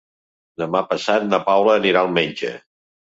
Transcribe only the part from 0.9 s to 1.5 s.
passat na